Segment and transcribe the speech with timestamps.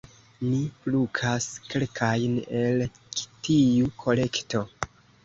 [0.43, 2.81] Ni plukas kelkajn el
[3.49, 4.65] tiu kolekto.